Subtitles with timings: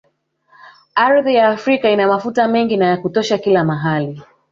[0.95, 4.21] Ardhi ya Afrika ina mafuta mengi na ya kutosha kila mahali